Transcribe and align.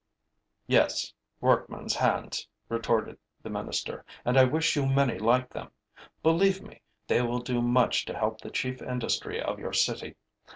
'Yes, 0.65 1.13
workman's 1.41 1.93
hands,' 1.95 2.47
retorted 2.69 3.19
the 3.43 3.51
minister, 3.51 4.03
'and 4.25 4.35
I 4.35 4.45
wish 4.45 4.75
you 4.75 4.87
many 4.87 5.19
like 5.19 5.49
them. 5.49 5.69
Believe 6.23 6.63
me, 6.63 6.81
they 7.05 7.21
will 7.21 7.37
do 7.37 7.61
much 7.61 8.05
to 8.05 8.17
help 8.17 8.41
the 8.41 8.49
chief 8.49 8.81
industry 8.81 9.39
of 9.39 9.59
your 9.59 9.73
city. 9.73 10.15